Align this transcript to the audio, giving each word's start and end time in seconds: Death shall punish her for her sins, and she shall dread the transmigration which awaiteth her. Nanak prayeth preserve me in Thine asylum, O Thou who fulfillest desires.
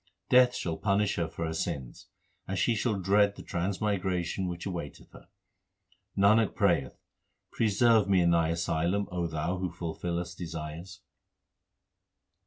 Death 0.31 0.55
shall 0.55 0.77
punish 0.77 1.17
her 1.17 1.27
for 1.27 1.45
her 1.45 1.53
sins, 1.53 2.07
and 2.47 2.57
she 2.57 2.73
shall 2.73 2.99
dread 2.99 3.35
the 3.35 3.43
transmigration 3.43 4.47
which 4.47 4.65
awaiteth 4.65 5.11
her. 5.11 5.27
Nanak 6.17 6.55
prayeth 6.55 6.97
preserve 7.51 8.09
me 8.09 8.19
in 8.21 8.31
Thine 8.31 8.49
asylum, 8.53 9.07
O 9.11 9.27
Thou 9.27 9.57
who 9.59 9.69
fulfillest 9.69 10.39
desires. 10.39 11.01